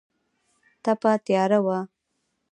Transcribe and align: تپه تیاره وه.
تپه 0.83 1.11
تیاره 1.25 1.59
وه. 1.65 1.79